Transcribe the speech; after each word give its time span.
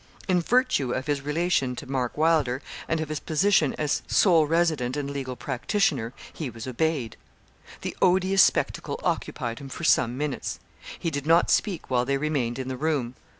In 0.27 0.41
virtue 0.41 0.93
of 0.93 1.05
his 1.05 1.21
relation 1.21 1.75
to 1.75 1.85
Mark 1.85 2.17
Wylder, 2.17 2.63
and 2.87 2.99
of 2.99 3.09
his 3.09 3.19
position 3.19 3.75
as 3.77 4.01
sole 4.07 4.47
resident 4.47 4.97
and 4.97 5.11
legal 5.11 5.35
practitioner, 5.35 6.11
he 6.33 6.49
was 6.49 6.65
obeyed. 6.65 7.17
The 7.81 7.95
odious 8.01 8.41
spectacle 8.41 8.99
occupied 9.03 9.59
him 9.59 9.69
for 9.69 9.83
some 9.83 10.17
minutes. 10.17 10.57
He 10.97 11.11
did 11.11 11.27
not 11.27 11.51
speak 11.51 11.91
while 11.91 12.05
they 12.05 12.17
remained 12.17 12.57
in 12.57 12.67
the 12.67 12.77
room. 12.77 13.13